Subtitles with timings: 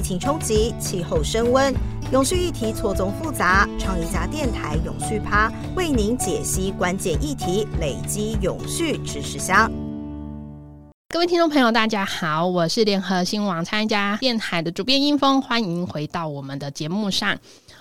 [0.00, 1.74] 疫情冲击，气候升温，
[2.10, 3.68] 永续议题错综复杂。
[3.78, 9.70] 创一家电台永续趴为您解析关键议题，累积永续知识箱。
[11.10, 17.36] 各位听众朋友，大家好，我是联合新闻网参加电台的主编英峰，欢迎回到我们的节目上。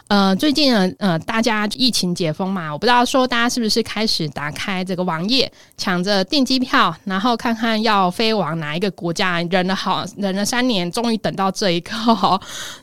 [0.09, 11.95] 呃，最近呢，呃，大家疫情解封嘛，我不知道说大家是不是开始打开这个网页，抢着订机票，然后看看要飞往哪一个国家，忍了好忍了三年，终于等到这一刻。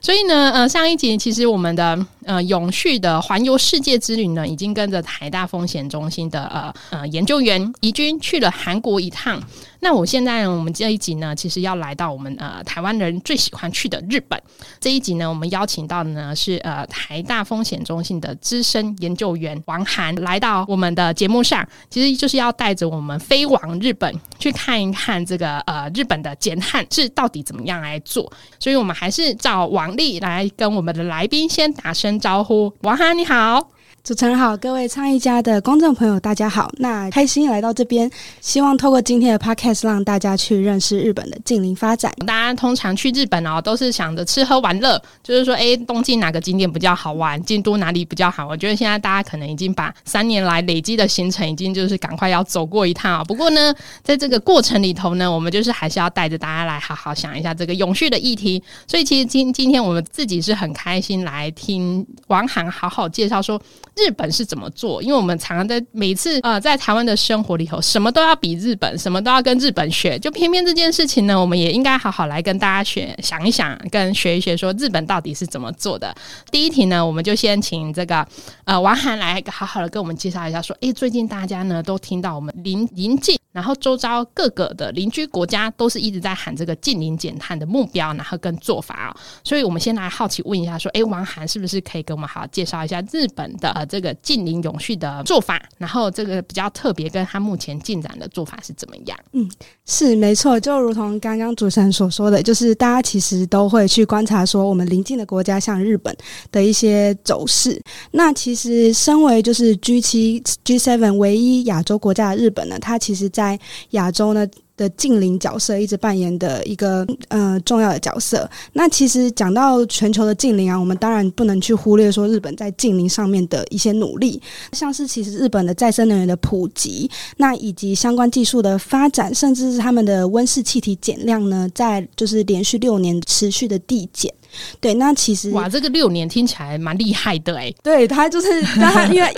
[0.00, 9.42] 所以呢，呃，上一集其实我们的呃永续的环游世界之旅呢，已经跟着台大风险中心的呃呃研究员怡君去了韩国一趟。
[9.80, 14.40] 那我现在我们这一集呢，其实要来到我们呃台湾人最喜欢去的日本。
[14.80, 28.32] 这一集呢，我们邀请到的呢是呃台大风险中心的资深研究员王涵来到我们的节目上，其实就是要带着我们飞往日本去看一看这个呃日本的减碳是到底怎么样来做。
[28.58, 32.72] 所以我们还是找王丽来跟我们的来宾先打声招呼。
[32.82, 33.75] 王涵你好。
[34.06, 36.70] 主持人好，各位倡议家的观众朋友，大家好。
[36.76, 38.08] 那开心来到这边，
[38.40, 42.12] 希望透过今天的 podcast 让大家去认识日本的近邻发展。
[42.24, 48.46] 大家通常去日本哦，都是想着吃喝玩乐，就是说，哎，东京哪个景点比较好玩，京都哪里比较好？
[48.46, 53.24] 我觉得现在大家可能已经把三年来累积的行程，已经就是赶快要走过一趟。
[53.24, 58.62] 不过呢，在这个过程里头呢，我们就是还是要带着大家来好好想一下这个永续的议题。
[58.86, 63.60] 所以，其实今今天我们自己是很开心来听王涵好好介绍说。
[63.96, 65.02] 日本是怎么做？
[65.02, 70.18] 因为我们常常在每次呃在台湾的生活里头，什么都要比日本，什么都要跟日本学。
[70.18, 76.14] 就偏偏这件事情呢，我们也应该好好来跟大家学想一想，跟学一学，说日本到底是怎么做的。
[76.50, 78.26] 第一题呢，我们就先请这个
[78.64, 83.38] 呃王涵来好好的跟我们介绍一下，说诶，最近大家呢都听到我们临临近。
[83.56, 95.66] 然后周遭各个的邻居国家都是一直在喊这个近邻减碳的目标，然后跟做法啊，所以我们先来好奇问一下，说，哎，王涵是不是可以给我们好好介绍一下日本的呃这个近邻永续的做法？
[95.78, 99.18] 然后这个比较特别，跟他目前进展的做法是怎么样？
[99.32, 99.50] 嗯，
[99.86, 106.14] 是没错，就如同刚刚主持人所说的，就是大家其实都会去观察说，我们邻近的国家像日本
[106.52, 107.80] 的一些走势。
[108.10, 113.58] 那其实身为就是 G 七 G seven 唯一亚洲国家的日本呢，它其实在在
[113.90, 114.46] 亚洲呢
[114.76, 118.48] 的近邻角色一直扮演的一个呃重要的角色。
[118.72, 124.40] 那其实讲到全球的近邻啊，我们当然不能去忽略说日本在近邻上面的一些努力，
[124.72, 134.32] 像是其实日本的再生能源的普及，那以及相关技术的发展，甚至是他们的温室气体减量呢，在就是连续六年持续的递减。
[134.80, 137.72] 对，那其实哇，这个六年听起来蛮厉害的哎。
[137.82, 139.34] 对他就是，他因为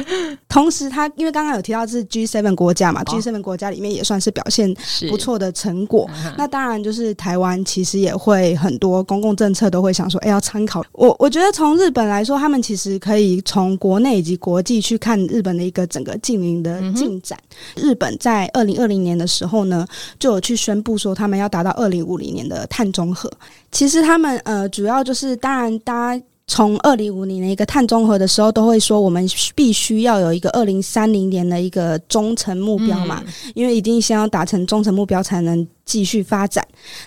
[0.48, 4.74] 同时他因为刚刚有提到是 G seven 国家嘛，G seven 国家里面也算是表现
[5.08, 6.08] 不错的成果。
[6.36, 10.84] 那当然就是台湾其实也会很多公共政策都会想说，哎，要参考。
[10.92, 17.38] 我我觉得从日本来说，他们其实可以从国内以及国际去看日本的一个整个近邻的进展。
[17.76, 19.86] 日本在二零二零年的时候呢，
[20.18, 23.30] 就有去宣布说他们要达到二零五零年的碳中和。
[23.70, 25.02] 其实他们呃主要。
[25.04, 33.22] 就是，当然，大家从二零五零的一个碳中和的时候，都会说我们必须要有一个二零三零年的一个中程目标嘛，
[33.54, 35.66] 因为一定先要达成中程目标才能。
[35.88, 36.62] 继续发展。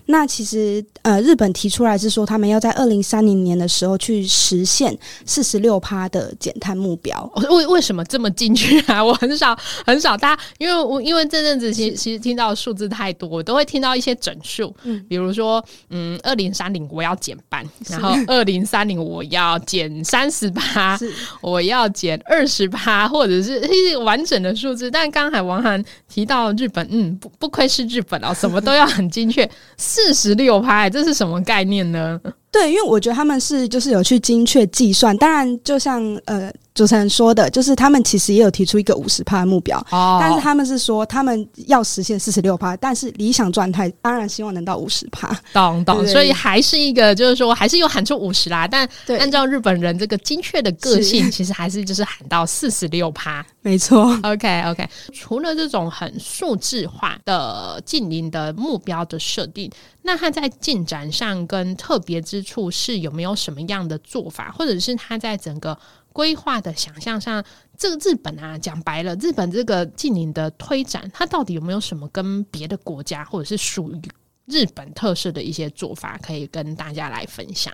[0.07, 7.31] 那其实，呃，日本提出来是说，他们要在二零三零年的时候去实现四十六趴的减碳目标。
[7.51, 9.03] 为为什么这么进去啊？
[9.03, 9.55] 我很少
[9.85, 20.99] 很少，大家因为我因为这阵子其其实听到数字太多，我都会听到一些整数，嗯，比如说，嗯，二零三零我要减半，然后 二零三零我要减三十八，
[21.39, 24.89] 我要减二十八，或者是完整的数字。
[24.89, 28.70] 但刚才王涵提到日本，嗯，不不愧是日本哦，什么都。
[28.71, 32.17] 都要很精确，四十六拍，这是什么概念呢？
[32.49, 36.49] 对，因为我觉得他们是就是有去精确计算，当然就像呃。
[36.73, 48.87] 主持人说的，就是他们其实也有提出一个五十趴的目标，哦，但是他们是说他们要实现四十六趴，但是理想状态当然希望能到五十趴，懂懂，所以还是一个就是说还是有喊出五十啦，但
[49.19, 54.17] 按照日本人这个精确的个性，其实还是就是喊到四十六趴，没错。
[54.23, 59.69] OK OK，除了这种很数字化的近邻的目标的设定，
[60.03, 65.77] 那它在进展上跟特别之处是有没有什么样的做法，或者是它在整个。
[66.13, 67.43] 规划的想象上，
[67.77, 74.01] 这个日本啊，讲白了，日本这个近邻的推展，它到底有没有什么跟别的国家或者是属于
[74.45, 77.73] 日本特色的一些做法，可以跟大家来分享？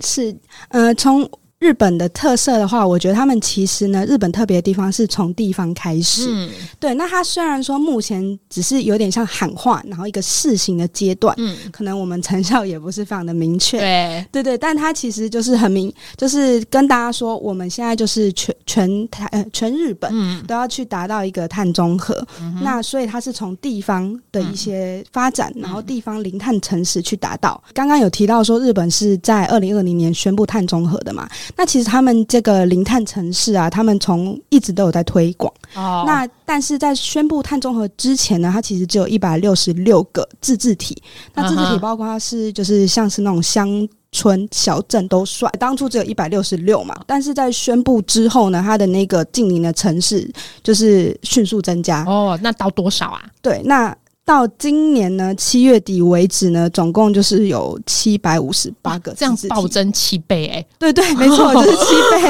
[0.00, 0.36] 是，
[0.68, 1.28] 呃，从
[1.58, 6.26] 日本的特色的话，我觉得他们其实呢，日本特别的地方是从地方开始。
[6.28, 6.92] 嗯，对。
[6.94, 13.78] 那它虽然说目前只是有点像喊话，然后一个试行的阶段，嗯，可能我们成效也不是非常的明确。
[13.78, 14.58] 对，对对。
[14.58, 20.12] 但它其实就是很明，就是跟大家说，我们现在就是全全台呃全日本
[20.46, 22.22] 都要去达到一个碳中和。
[22.62, 27.60] 那所以它是从地方的一些发展，然后地方零碳城市去达到。
[27.72, 31.26] 刚刚有提到说，日本是在二零二零年宣布碳中和的嘛？
[31.54, 35.52] 那其实他们这个零碳城市啊，他们从一直都有在推广。
[35.74, 36.04] 哦。
[36.06, 41.00] 那但是在宣布碳中和之前呢，它其实只有一百六十六个自治体。
[41.34, 46.98] 那自治体包括它是就是像是那种乡村小镇都算，当初只有一百六十六嘛。
[47.06, 50.28] 但是在宣布之后呢，它的那个近邻的城市
[50.62, 52.02] 就是迅速增加。
[52.04, 53.22] 哦，那到多少啊？
[53.42, 53.96] 对，那。
[54.26, 60.66] 到今年呢七月底为止呢，总共就是有七百五十八个，这样子暴增七倍哎！
[60.80, 62.22] 对对，没错，就是七 倍。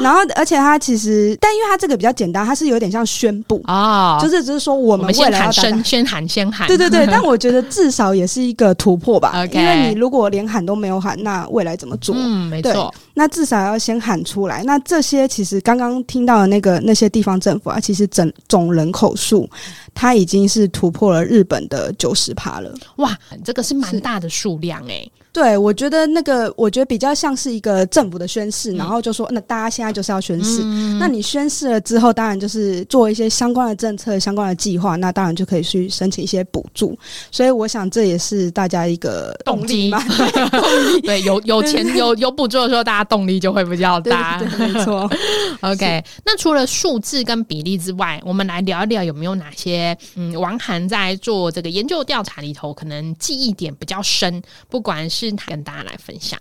[0.00, 6.68] 然后，而且它其实，但因为它这个比较简单，它是有点像宣布啊，就是只是说我们未来喊声，先喊先喊。
[6.68, 9.44] 对对对， 但我觉得至少也是一个突破吧。
[9.52, 12.14] 因为你如果连喊都没有喊，那未来怎么做？
[12.16, 12.94] 嗯，没错。
[13.14, 14.62] 那至少要先喊出来。
[14.64, 19.48] 那这些其实刚刚听到的那个那些地方政府啊，其实整总人口数。
[19.94, 23.14] 它已经是突破了日本的九十趴了，哇，
[23.44, 25.06] 这个是蛮大的数量哎。
[25.32, 30.62] 对，我觉得那个，我觉得比较像是一个政府的宣誓，然后就说，那大家现在就是要宣誓。
[31.00, 36.94] 那你宣誓了之后，当然就是做一些相关的政策、相关的计划，那当然就可以去申请一些补助。
[37.30, 40.04] 所以，我想这也是大家一个动力嘛。
[41.02, 44.38] 对，有有钱有有补助的时候，大家动力就会比较大。
[44.58, 45.10] 没错。
[45.62, 55.21] OK，那除了数字跟比例之外，我们来聊一聊有没有哪些嗯，王涵在做这个研究调查里头，可能记忆点比较深，不管是。
[55.46, 56.38] 跟大家来分享。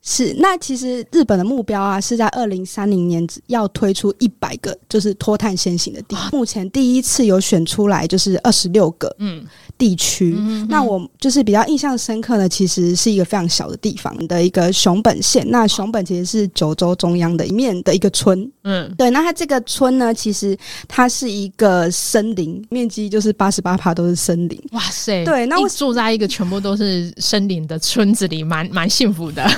[0.00, 6.16] 是，那其实日本的目标啊，是在二零三零年要推出一百个就是脱碳先行的地。
[6.32, 9.44] 目前第一次有选出来就是二十六个嗯
[9.78, 10.36] 地区。
[10.68, 15.46] 那我就是比较印象深刻的，其实是一个非常小的地方的一个熊本县。
[15.48, 18.50] 那熊本其实是九州中央的一面的一个村。
[18.64, 19.08] 嗯，对。
[19.10, 24.60] 那它这个村呢，其实它是一个森林，面积就是八十八帕都是森林。
[24.72, 25.24] 哇塞！
[25.24, 29.48] 对，那我住在一个全部都是森林的村子里，蛮蛮幸福的。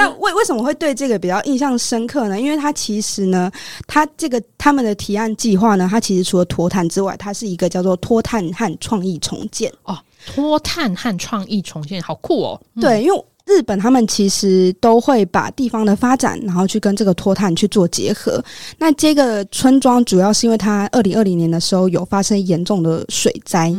[0.00, 2.40] 那为为什么会对这个比较印象深刻呢？
[2.40, 3.50] 因为它其实呢，
[3.86, 9.98] 它这个他们的提案计划呢，它其实除了脱碳之外，它是一个叫做脱碳和创意重建哦。
[10.26, 12.60] 脱碳和创意重建，好酷哦！
[12.80, 13.24] 对，因为。
[13.50, 18.42] 日本他们其实都会把地方的发展，然后去跟这个脱碳去做结合。
[18.78, 23.74] 那这个村庄主要是因为它二零二零年的时候有发生严重的水灾，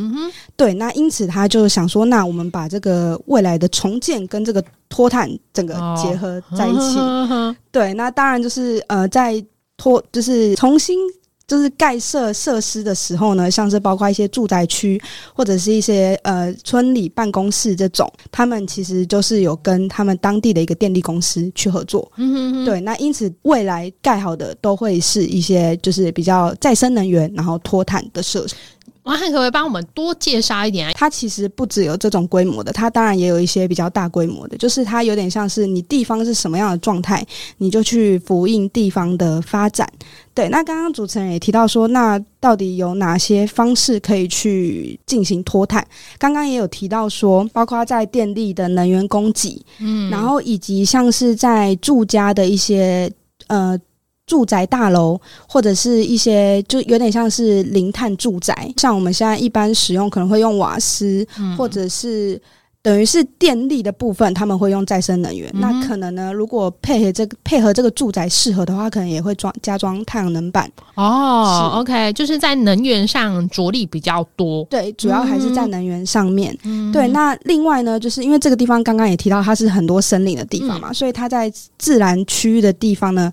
[0.58, 7.00] 对，那因此他就想说，那我们把这个未来的重建跟这个脱碳整个结合在一起。
[7.72, 9.42] 对，那当然就是呃，在
[9.78, 11.00] 脱就是重新。
[11.48, 15.02] 就是盖设设施的时候呢，像是包括一些住宅区
[15.36, 22.10] 或者是一些呃村里办公室这种，他们其实就是有跟他们当地的一个电力公司去合作。
[22.16, 28.56] 嗯哼对，那因此未来盖好的都会是一些就是比较再生能源，然后脱碳的设施。
[29.04, 30.92] 王汉可不可以帮我们多介绍一点？
[30.94, 37.26] 它其实不只有这种规模的，它当然也有一些比较大规模的，就是它有点像是你地方是什么样的状态，
[37.58, 39.92] 你就去呼应地方的发展。
[40.34, 45.86] 对，那刚刚主持人也提到说，那到底有哪些方式可以去进行脱碳？
[46.18, 53.12] 刚刚也有提到说，包括在电力的能源供给，嗯，然后以及像是在住家的一些
[53.48, 53.80] 呃。
[54.28, 62.42] 住宅大楼或者是一些就有点像是零碳住宅，像我们现在一般使用可能会用瓦斯，或者是。
[62.84, 65.48] 等于是电力的部分，他们会用再生能源。
[65.54, 70.68] 那可能呢，如果配合这个配合这个住宅适合的话，可能也会装加装太阳能板。
[70.96, 74.64] 哦，OK，就是在能源上着力比较多。
[74.64, 76.58] 对，主要还是在能源上面。
[76.92, 83.32] 对，那另外呢，就是因为这个地方刚刚也提到，它是很多森林的地方嘛，所以它在自然区域的地方呢，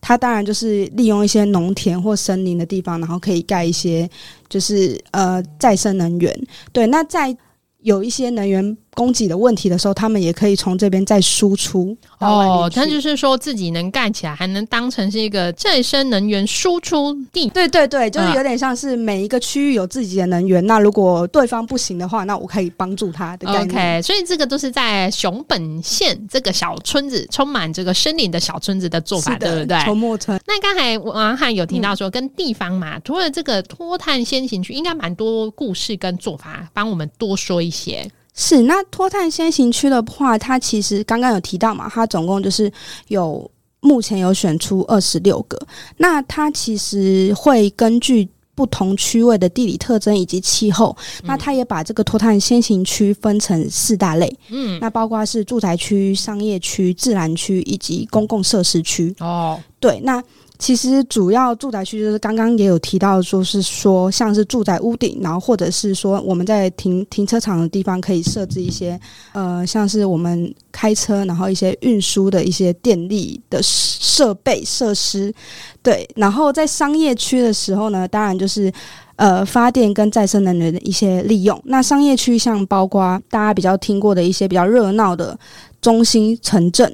[0.00, 4.10] 它当然就是利用一些农田或森林的地方，然后可以盖一些
[4.48, 6.36] 就是呃再生能源。
[6.72, 7.36] 对，那在
[7.82, 8.76] 有一些能源。
[8.98, 12.68] 供给的问题的时候，他们也可以从这边再输出哦。
[12.74, 17.48] 他就是说自己能盖起来，还能当成是一个再生能源输出地。
[17.50, 20.66] 对对对，就是有点像是每一个区域有自己的能源。
[20.66, 23.48] 那如果对方不行的话，那我可以帮助他的。
[23.48, 29.78] OK，所以这个都是在熊本县这个小村子，充满这个森林的小村子的做法，对不对？
[29.84, 30.36] 筹木村。
[30.44, 38.10] 那刚才王汉有提到说，跟地方嘛，除了这个脱碳先行区，应该蛮多故事跟做法，帮我们多说一些。
[38.40, 42.72] 是，那脱碳先行区的话，它其实刚刚有提到嘛，它总共就是
[43.08, 45.58] 有目前有选出二十六个。
[45.96, 54.32] 那它其实会根据不同区位的地理特征以及气候，那它也把这个脱碳先行区分成四大类。
[54.50, 59.12] 嗯，那包括是住宅区、商业区、自然区以及公共设施区。
[59.18, 60.22] 哦，对，那。
[60.58, 68.98] 其实主要住宅区就是刚刚也有提到，说是说像是住宅屋顶，然后或者是说我们在停停车场的地方可以设置一些
[69.32, 75.32] 呃，像是我们开车然后一些运输的一些电力的设备设施，
[75.80, 76.08] 对。
[76.16, 78.72] 然后在商业区的时候呢，当然就是
[79.14, 81.56] 呃发电跟再生能源的一些利用。
[81.66, 85.38] 那商业区像包括大家比较听过的一些比较热闹的
[85.80, 86.92] 中心城镇，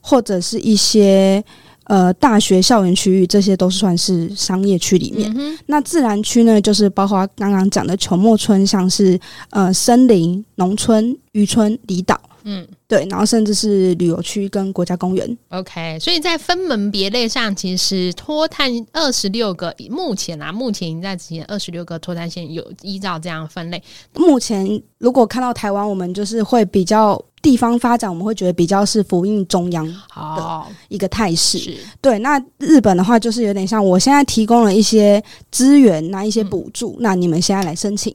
[0.00, 1.44] 或者是一些。
[1.84, 5.58] 呃，大学校园区域这些都算是商业区里面。
[5.66, 9.18] 那自然区呢，就是包括刚刚讲的球墨村，像是
[9.50, 12.20] 呃森林、农村、渔村、离岛。
[12.44, 15.38] 嗯，对，然后甚至是旅游区跟国家公园。
[15.50, 23.82] OK，所以在分门别类上，其实脱碳二十六个，目前啊，目前已经在执行二十六个脱碳线，有依照这样分类。
[24.14, 27.20] 目前如果看到台湾，我们就是会比较。
[27.42, 31.58] 地方发展，我们会觉得比较是服应中央的一个态势。
[32.00, 38.14] 对，那日本的话，就是有点像我现在提供了一些资源，那一些补助，那你们现在来申请。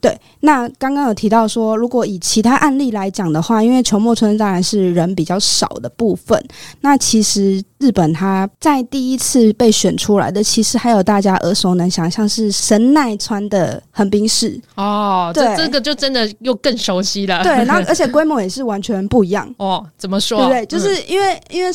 [0.00, 6.40] 对，那刚刚有提到说，如果以其他案例来讲的话，因为球墨村当然是人比较少的部分，
[6.80, 17.42] 那其实日本它在第一次被选出来的，其实还有大家耳熟能详，像是神奈川的横滨市哦，对，这个就真的又更熟悉了。
[17.42, 19.84] 对，然后 而且规模也是完全不一样哦。
[19.96, 20.38] 怎么说？
[20.38, 20.66] 对不对？
[20.66, 21.70] 就是因为因为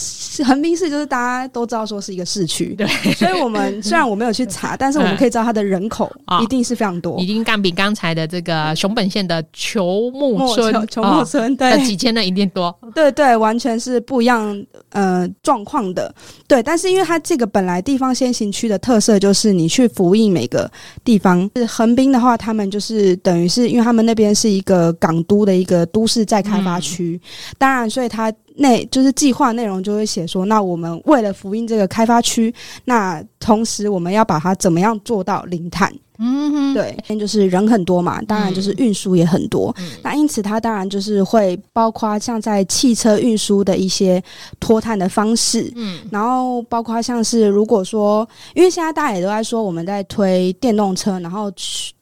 [0.45, 6.11] 横滨市就是大家都知道说是一个市区， 对，所以我们虽然我没有去查， 但是我们可以知道它的人口
[6.41, 8.21] 一定是非常多，一定干比刚才的。
[8.31, 16.13] 这个熊本县的球木村，球木村对几千人一定多， 对对，完全是不一样呃状况的，
[16.47, 16.63] 对。
[16.63, 20.71] 但是因为它这个本来地方先行区的特色就是你去服役每个
[21.03, 27.19] 地方，是横滨的话，他们就是等于是因为他们那边是一个港都的一个都市再开发区，
[27.57, 32.53] 当然，所以它内就是计划内容就会写说，那我们为了福音这个开发区，
[32.85, 35.91] 那同时我们要把它怎么样做到零碳。
[36.23, 39.75] 嗯，哼，对，就是人很多嘛，当然就是运输也很多。
[40.03, 44.23] 那因此，它当然就是会包括像在汽车运输的一些
[44.59, 45.71] 脱碳的方式。
[45.75, 51.51] 嗯，然后包括像是如果说，因为现在大家也都在说我们在推电动车，然后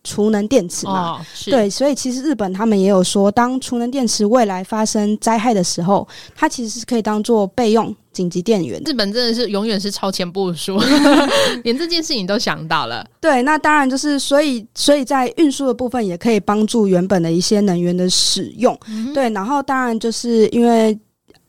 [0.03, 7.95] 储能电池嘛，对，所以其实日本他们也有说，当储能电池未来发生灾害的时候，它其实是可以当做备用。
[8.11, 10.77] 紧急电源，日本真的是永远是超前部署，
[11.63, 13.05] 连这件事情都想到了。
[13.21, 18.77] 对，那当然就是，所以，所以在运输的部分也可以帮助原本的一些能源的使用。
[19.13, 20.99] 对，然后当然就是因为，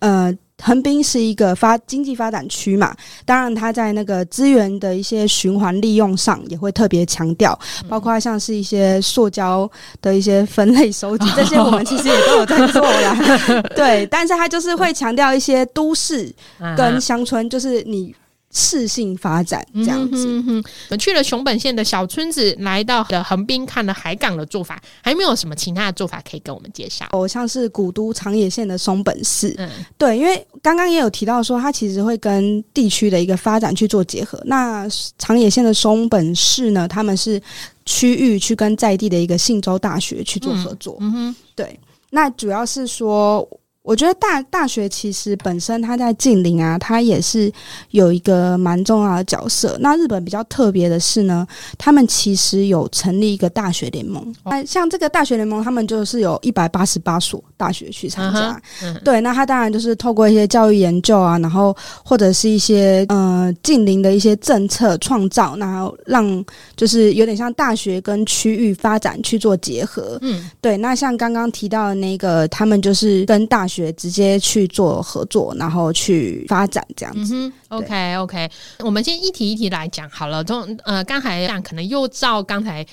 [0.00, 0.32] 呃。
[0.62, 13.16] 横滨是一个发经济发展区嘛，当然它在那个资源的一些循环利用上也会特别强调，包括像是一些塑胶的一些分类收集， 这些我们其实也都有在做啦。
[13.74, 16.32] 对，但是它就是会强调一些都市
[16.76, 18.14] 跟乡村，就是你。
[18.52, 27.06] 适性发展这样子，我们去了熊本县的小村子，来到的横滨看了海港的做法，还没有什么其他的做法可以跟我们介绍。
[27.12, 34.40] 哦，像是古都长野县的松本市，嗯，对，因为刚刚也有提到说，它其实会跟地区的一个发展去做结合。
[34.44, 34.86] 那
[35.18, 37.40] 长野县的松本市呢，他们是
[37.86, 41.78] 区域去跟在地的一个信州大学去做合作，嗯哼，对，
[42.10, 43.48] 那主要是说。
[43.90, 47.52] 我觉得大大学其实本身它在近邻啊，它也是
[47.90, 49.76] 有一个蛮重要的角色。
[49.80, 51.44] 那日本比较特别的是呢，
[51.76, 54.32] 他们其实有成立一个大学联盟。
[54.44, 58.62] 那像这个大学联盟，他们就是有一百八十八所大学去参加。
[59.02, 66.44] 对，那他当然就是透过一些教育研究啊，然后或者是一些呃近邻的一些政策创造，然后让
[66.76, 70.16] 就是有点像大学跟区域发展去做结合。
[70.22, 70.76] 嗯，对。
[70.76, 77.52] 那像刚刚提到的那个，他们就是跟大学直接去做合作，然后去发展这样子。
[77.68, 80.42] OK OK，我们先一题一题来讲好了。
[80.42, 82.84] 从呃，刚才讲可能又照刚才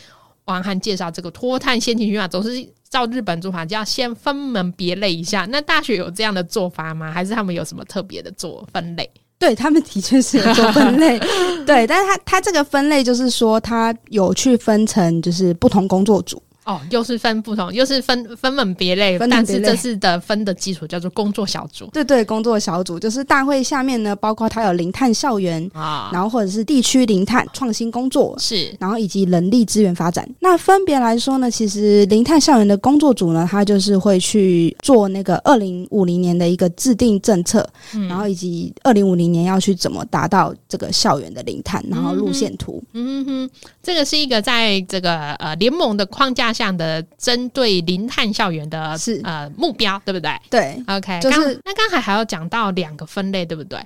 [0.46, 2.50] 王翰介绍这个脱碳先行区嘛，总是
[2.89, 5.46] 照日本做法，就要先分门别类一下。
[5.50, 7.12] 那大学有这样的做法吗？
[7.12, 9.10] 还是他们有什么特别的做分类？
[9.39, 11.20] 对他们的确是有做分类，
[11.63, 16.41] 对，但是他他这个分类就是说，他有去分成就是不同工作组。
[16.68, 21.90] 哦，又是分不同，又是分分门别类，但是这次的分的基础叫做工作小组。
[21.94, 30.30] 对对，工作小组就是大会下面呢，包括它有零碳校园啊，然后或者是地区零碳创新工作是，然后以及人力资源发展。
[30.42, 37.66] 那分别来说呢，其实零碳校园的工作组呢，它就是会去做那个二零五零年的一个制定政策，
[38.10, 42.84] 然后以及二零五零年要去怎么达到这个校园的零碳，然后路线图。
[42.92, 43.50] 嗯哼，
[43.82, 46.57] 这个是一个在这个呃联盟的框架。
[46.58, 50.32] 项的针对零碳校园的是呃目标，对不对？
[50.50, 53.80] 对，OK，就是那刚才还要讲到两个分类，对不对？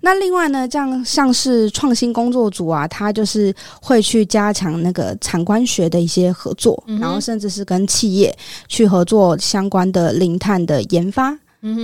[0.00, 11.38] 那另外呢，这样像是创新工作组啊，它就是会去加强那个产官学的一些合作，然后甚至是跟企业去合作相关的零碳的研发。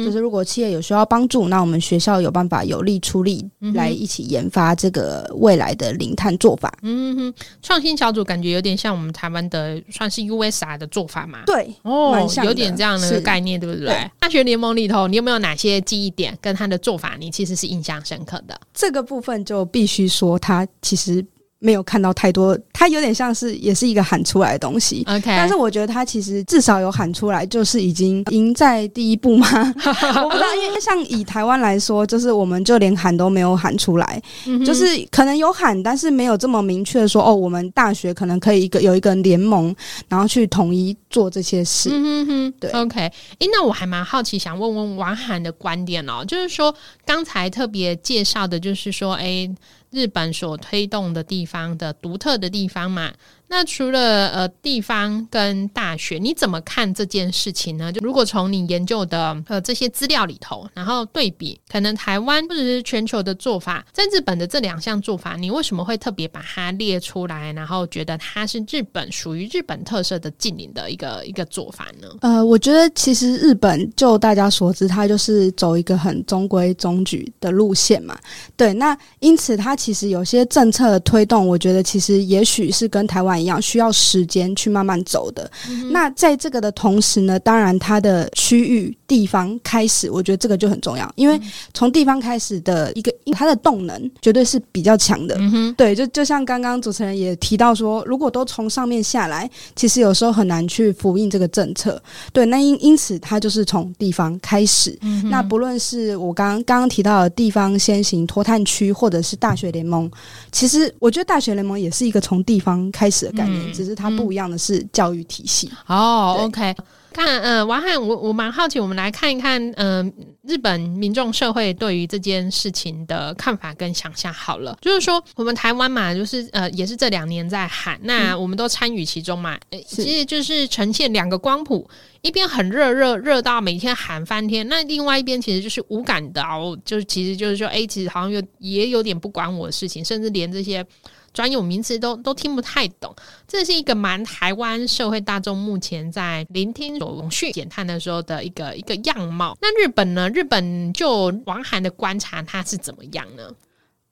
[0.04, 6.72] 就是如果企业有需要帮助，那我们学校有办法有力出力来一起研发这个未来的零碳做法。
[6.82, 11.40] 嗯哼，创新小组感觉有点像我们台湾的算是 USR 的做法嘛？
[11.46, 14.10] 对，哦，有点这样的概念，对不对？
[14.20, 18.60] 大学联盟里头，你有没有哪些记忆点跟他的做法，你其实是印象深刻的？
[18.74, 21.24] 这个部分就必须说，他其实。
[21.62, 25.04] 没有看到太多，它有点像是也是一个喊出来的东西。
[25.06, 29.46] OK，但是我觉得它其实至少有喊出来，就是已经赢在第一步吗？
[30.20, 34.20] 我不知道，因为像以台湾来说，就是我们就连喊都没有喊出来，
[34.66, 39.72] 就是可能有喊，但是没有这么明确的说哦，我们大学可能可以一个有一个联盟，
[40.08, 41.90] 然后去统一做这些事。
[41.92, 42.70] 嗯哼，对。
[42.72, 46.74] OK，哎，那我还蛮好奇，想问问王涵的观点哦，就是说
[47.06, 49.48] 刚才特别介绍的，就是说，哎。
[49.92, 53.12] 日本所推动的地方方的独特的地方嘛。
[53.52, 57.92] 那除了呃地方跟大学，你怎么看这件事情呢？
[57.92, 72.08] 就如果从你研究的呃这些资料里头，然后对比可能台湾或者是全球的做法，在日本的这两项做法，你为什么会特别把它列出来，然后觉得它是日本属于日本特色的近邻的一个一个做法呢？
[72.22, 78.18] 呃，我觉得其实日本就大家所知，它就是走一个很中规中矩的路线嘛。
[78.56, 83.41] 对，那因此它其实有些政策的推动，我觉得其实也许是跟台湾。
[83.42, 85.50] 一样需要时间去慢慢走的。
[85.90, 91.40] 那在这个的同时呢，当然它的区域地方开始，我觉得这个就很重要，因为
[91.74, 95.38] 从地方开始的一个它的动能绝对是比较强的。
[95.76, 102.00] 对，就就像刚刚主持人也提到说，如果都从上面下来，其实有时候很难去复印这个政策。
[102.32, 104.98] 对，那因因此它就是从地方开始。
[105.24, 110.10] 那不论是我刚刚刚刚提到的地方先行脱碳区，或者是大学联盟，
[110.50, 113.31] 其实我觉得大学联盟也是一个从地方开始。
[113.32, 116.36] 概念只是它不一样的是教育体系哦。
[116.40, 116.74] OK，
[117.12, 120.10] 看，呃，王翰，我我蛮好奇，我们来看一看，嗯，
[120.42, 124.32] 日本民众社会对于这件事情的看法跟想象。
[124.32, 131.86] 好了，就是说我们台湾嘛，就是呃，也是这两年在喊，那我们都参与其中嘛，其实就是呈现两个光谱，
[132.22, 140.84] 一边很热热热到每天喊翻天，那另外一边其实就是无感的哦，就是其实就是说，哎，其实好像有也有点不管我的事情，甚至连这些。
[141.32, 143.14] 专有名词都都听不太懂，
[143.48, 149.56] 这是一个蛮台湾社会大众目前在聆听永续减碳的时候的一个一个样貌。
[149.60, 150.28] 那日本呢？
[150.30, 153.50] 日本就王涵的观察，它是怎么样呢？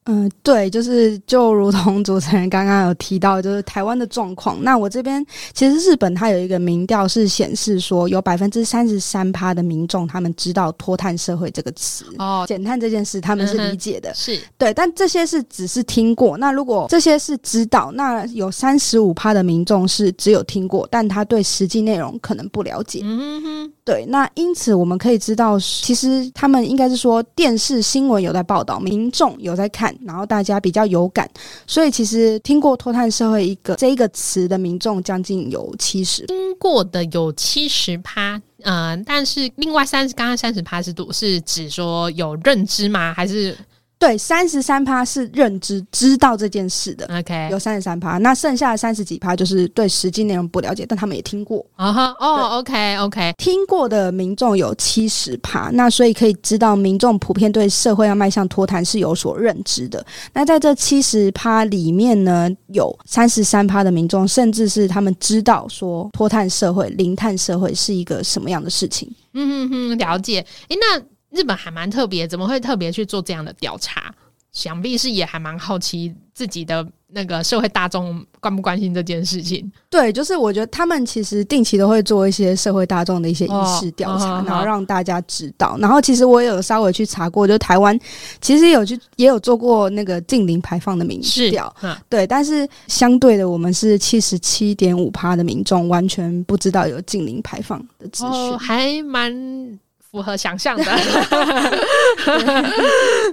[0.07, 4.57] 嗯，对，就是就如同主持人刚刚有提到，就是台湾的状况。
[4.63, 14.73] 那我这边其实日本它有一个民调是显示说，有百分之三十三趴的民众他们知道“脱碳社会”这个词哦，减碳这件事他们是理解的，是对。
[14.73, 16.37] 但这些是只是听过。
[16.39, 23.01] 那如果这些是知道，那有三十五趴的民众是只有听过，但他对实际内容可能不了解。
[23.05, 24.07] 嗯哼，对。
[24.09, 29.90] 那因此我们可以知道，其实他们应该是说电视新闻有在报道，民众有在看。
[30.05, 31.29] 然后大家比较有感，
[31.67, 43.15] 所以其实听过“脱碳社会”一个这一个词的民众将近有七十，听过的有七十趴，嗯，但是另外三十，刚刚三十趴是多是指说有认知吗？
[43.15, 43.57] 还是？
[44.01, 60.03] 对，三十三趴是认知知道这件事的，OK，有三十三趴，那剩下的三十几趴就是对实际内容不了解，但他们也听过啊哈，哦，OK，OK，听过的民众有七十趴，那所以可以知道民众普遍对社会要迈向脱碳是有所认知的。
[60.33, 69.15] 那在这七十趴里面呢，有三十三趴的民众，甚至是他们知道说脱碳社会、零碳社会是一个什么样的事情。
[69.35, 70.41] 嗯哼哼，了解。
[70.69, 71.03] 诶，那。
[71.31, 74.15] 日本还蛮特别，怎么会特别去做这样的调查？
[74.53, 79.71] 想必是也还蛮好奇自己的那个社会大众关不关心这件事情。
[79.89, 85.79] 对，就是我觉得他们其实定期都会做一些社会大众的一些意识调查，然后让大家知道。
[85.79, 87.97] 然后其实我也有稍微去查过，就台湾
[88.41, 91.73] 其实有去也有做过那个近零排放的民调，
[92.09, 92.27] 对。
[92.27, 99.79] 但是相对的，我们是七十七点五趴的民众完全不知道有近零排放的资讯，还蛮。
[100.11, 100.85] 符合想象的，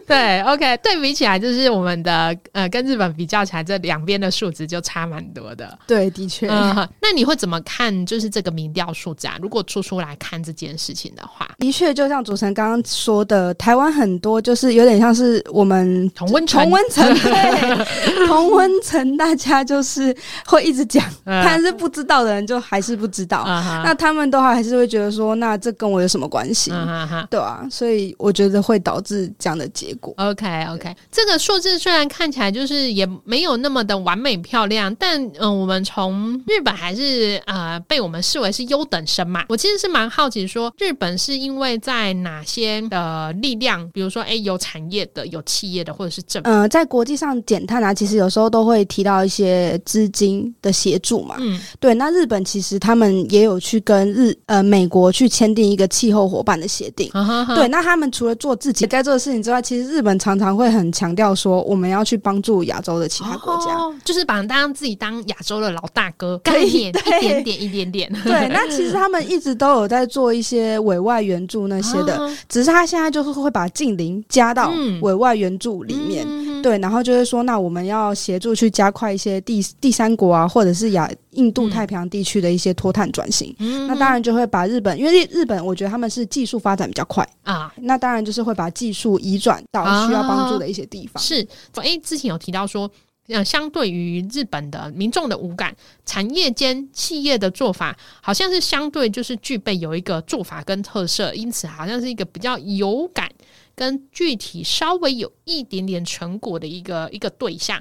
[0.06, 5.76] 对，OK，对比起来，就是我们的呃，跟日本比较起来，这两边的数值就差蛮多的。
[5.88, 6.46] 对，的确。
[6.48, 8.06] 那你会怎么看？
[8.06, 9.40] 就是这个民调数字啊？
[9.42, 23.44] 如果出出来看这件事情的话，的确，就像主持人刚刚说的，台湾很多就是有点像是我们同温层，同温层，对，同温层，大家就是会一直讲， 但是不知道的人就还是不知道。
[23.84, 26.66] 那他们的话还是会觉得说，那这跟我有什么关系？
[26.71, 30.13] 嗯哈，对啊，所以我觉得会导致这样的结果。
[30.17, 39.45] OK OK，这个数字虽然看起来就是也没有那么的完美漂亮，但嗯，我们从日本还是呃被我们视为是优等生嘛。
[39.49, 51.36] 我其实是蛮好奇，说日本是因为在哪些的力量，比如说哎有产业的、有企业的，或者是政嗯，在国际上减碳啊，其实有时候都会提到一些资金的协助嘛。
[51.39, 56.57] 嗯，对，那日本其实他们也有去跟日呃美国去签订一个气候伙伴。
[56.60, 57.10] 的协定，
[57.56, 68.12] 对，那他们除了做自己该做的事情之外，其实日本常常会很强调说，我们要去帮助亚洲的其他国家，就是把当自己当亚洲的老大哥，可以一点点一点点。
[68.24, 76.26] 对， 那其实他们一直都有在做一些委外援助那些的，只是他现在就是会把近邻加到委外援助里面，
[76.62, 81.10] 对，然后就是说，那我们要协助去加快一些第第三国啊，或者是亚。
[81.38, 83.56] 印度太平洋地区的一些脱碳转型，
[83.88, 91.21] 那当然就会把日本，因为日本我觉得他们是技术发展比较快啊，那当然就是会把技术移转到需要帮助的一些地方。
[91.21, 92.89] 是，哎，之前有提到说，
[93.27, 103.29] 呃，相对于日本的民众的无感，产业间企业的做法好像是相对就是具备有一个做法跟特色，因此好像是一个比较有感
[103.75, 107.79] 跟具体稍微有一点点成果的一个一个对象。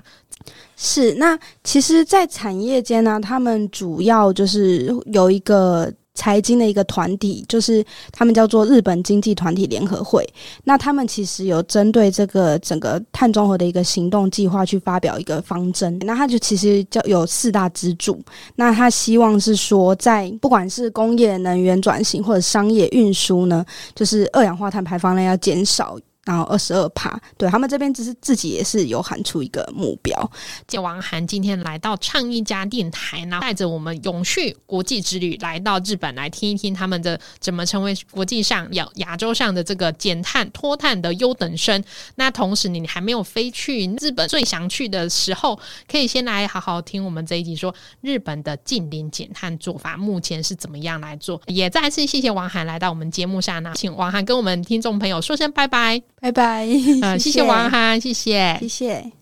[0.76, 10.28] 是，那其实，在产业间呢，他们主要就是有一个财经的一个团体，就是他们叫做日本经济团体联合会。
[10.64, 15.96] 那他们其实有针对这个整个碳中和的一个行动计划去发表一个方针。
[16.00, 18.20] 那他就其实叫有四大支柱。
[18.56, 25.96] 那他希望是说，在不管是工业能源转型或者商业运输呢，就是二氧化碳排放量要减少。
[26.26, 30.30] 然后二十二趴，对他们这边只是自己也是有喊出一个目标。
[30.66, 41.82] 借王涵今天来到唱一家电台，然后带着我们永续国际之旅来到日本，来听一听他们的怎么成为国际上亚亚洲上的这个减碳脱碳的优等生。
[42.16, 45.56] 那同时，你还没有飞去日本最想去的时候，
[45.88, 51.40] 可以先来好好听我们这一集，说日本的近邻减碳做法目前是怎么样来做。
[51.46, 56.15] 也再次谢谢王涵来到我们节目上，那请王涵跟我们听众朋友说声拜拜。
[56.20, 56.66] 拜拜，
[57.02, 59.12] 啊， 谢谢王涵，谢谢，谢谢。